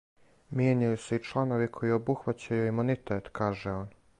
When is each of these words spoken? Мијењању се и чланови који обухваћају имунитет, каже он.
Мијењању 0.59 0.97
се 1.03 1.19
и 1.19 1.21
чланови 1.27 1.67
који 1.75 1.95
обухваћају 1.99 2.65
имунитет, 2.71 3.31
каже 3.41 3.79
он. 3.83 3.89